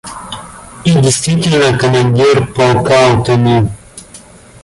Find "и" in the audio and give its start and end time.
0.83-0.93